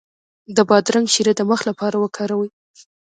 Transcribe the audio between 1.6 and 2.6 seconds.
لپاره وکاروئ